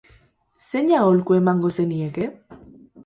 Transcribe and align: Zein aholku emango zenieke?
Zein 0.67 0.89
aholku 1.01 1.37
emango 1.41 1.71
zenieke? 1.79 2.31